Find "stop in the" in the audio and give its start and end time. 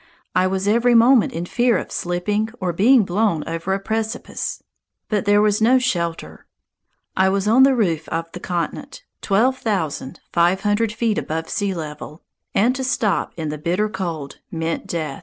12.83-13.59